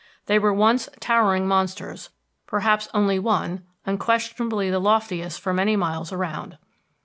They 0.25 0.39
were 0.39 0.51
once 0.51 0.89
towering 0.99 1.47
monsters, 1.47 2.09
perhaps 2.47 2.89
only 2.91 3.19
one, 3.19 3.65
unquestionably 3.85 4.71
the 4.71 4.79
loftiest 4.79 5.39
for 5.39 5.53
many 5.53 5.75
miles 5.75 6.11
around. 6.11 6.57